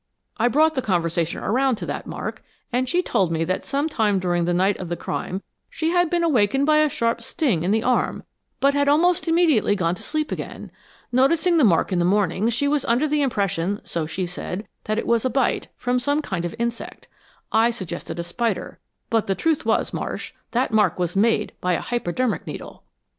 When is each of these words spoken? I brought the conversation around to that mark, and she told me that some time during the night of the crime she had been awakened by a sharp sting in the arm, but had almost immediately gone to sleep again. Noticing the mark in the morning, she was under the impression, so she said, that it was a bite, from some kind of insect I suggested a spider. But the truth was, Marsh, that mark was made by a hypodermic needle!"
I 0.37 0.47
brought 0.47 0.73
the 0.73 0.81
conversation 0.81 1.43
around 1.43 1.75
to 1.75 1.85
that 1.85 2.07
mark, 2.07 2.43
and 2.73 2.89
she 2.89 3.03
told 3.03 3.31
me 3.31 3.43
that 3.43 3.63
some 3.63 3.87
time 3.87 4.17
during 4.17 4.45
the 4.45 4.51
night 4.55 4.79
of 4.79 4.89
the 4.89 4.95
crime 4.95 5.43
she 5.69 5.91
had 5.91 6.09
been 6.09 6.23
awakened 6.23 6.65
by 6.65 6.77
a 6.79 6.89
sharp 6.89 7.21
sting 7.21 7.61
in 7.61 7.69
the 7.69 7.83
arm, 7.83 8.23
but 8.59 8.73
had 8.73 8.87
almost 8.89 9.27
immediately 9.27 9.75
gone 9.75 9.93
to 9.93 10.01
sleep 10.01 10.31
again. 10.31 10.71
Noticing 11.11 11.57
the 11.57 11.63
mark 11.63 11.91
in 11.93 11.99
the 11.99 12.03
morning, 12.03 12.49
she 12.49 12.67
was 12.67 12.83
under 12.85 13.07
the 13.07 13.21
impression, 13.21 13.79
so 13.83 14.07
she 14.07 14.25
said, 14.25 14.67
that 14.85 14.97
it 14.97 15.05
was 15.05 15.23
a 15.23 15.29
bite, 15.29 15.67
from 15.77 15.99
some 15.99 16.23
kind 16.23 16.45
of 16.45 16.55
insect 16.57 17.07
I 17.51 17.69
suggested 17.69 18.17
a 18.17 18.23
spider. 18.23 18.79
But 19.11 19.27
the 19.27 19.35
truth 19.35 19.67
was, 19.67 19.93
Marsh, 19.93 20.33
that 20.49 20.71
mark 20.71 20.97
was 20.97 21.15
made 21.15 21.53
by 21.61 21.73
a 21.73 21.79
hypodermic 21.79 22.47
needle!" 22.47 22.81